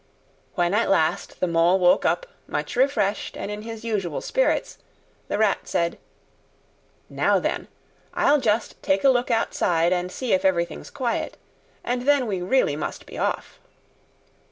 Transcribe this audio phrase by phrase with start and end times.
[0.55, 4.79] When at last the Mole woke up, much refreshed and in his usual spirits,
[5.27, 5.99] the Rat said,
[7.07, 7.67] "Now then!
[8.15, 11.37] I'll just take a look outside and see if everything's quiet,
[11.83, 13.59] and then we really must be off."